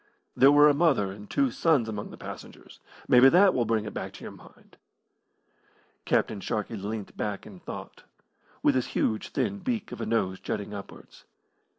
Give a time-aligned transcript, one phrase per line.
[0.35, 2.79] "There were a mother and two sons among the passengers.
[3.07, 4.77] Maybe that will bring it back to your mind."
[6.05, 8.01] Captain Sharkey leant back in thought,
[8.63, 11.25] with his huge thin beak of a nose jutting upwards.